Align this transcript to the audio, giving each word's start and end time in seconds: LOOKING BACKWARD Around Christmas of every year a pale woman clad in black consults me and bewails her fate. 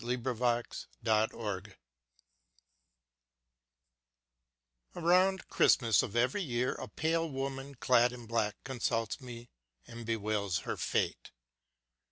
LOOKING 0.03 0.63
BACKWARD 1.03 1.75
Around 4.95 5.47
Christmas 5.49 6.01
of 6.01 6.15
every 6.15 6.41
year 6.41 6.73
a 6.73 6.87
pale 6.87 7.29
woman 7.29 7.75
clad 7.75 8.11
in 8.11 8.25
black 8.25 8.55
consults 8.63 9.21
me 9.21 9.51
and 9.85 10.03
bewails 10.03 10.61
her 10.61 10.75
fate. 10.75 11.29